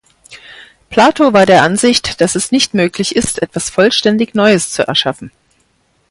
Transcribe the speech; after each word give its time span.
Plato 0.89 1.31
war 1.31 1.45
der 1.45 1.61
Ansicht, 1.61 2.21
dass 2.21 2.33
es 2.33 2.51
nicht 2.51 2.73
möglich 2.73 3.15
ist, 3.15 3.39
etwas 3.39 3.69
vollständig 3.69 4.33
Neues 4.33 4.71
zu 4.71 4.87
erschaffen. 4.87 5.29